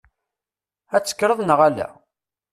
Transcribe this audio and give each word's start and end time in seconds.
Ad 0.95 1.03
tekkreḍ 1.03 1.39
neɣ 1.43 1.59
ala? 1.67 1.87